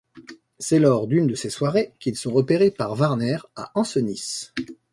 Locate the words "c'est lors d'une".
0.57-1.27